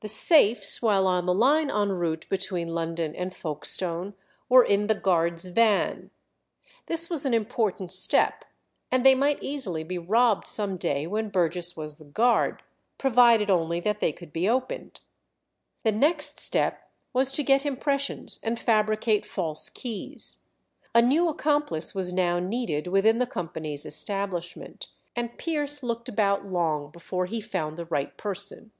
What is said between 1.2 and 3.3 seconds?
the line en route between London